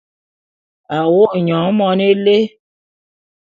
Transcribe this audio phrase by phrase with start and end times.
[0.97, 2.37] A wo’o nyon mone élé.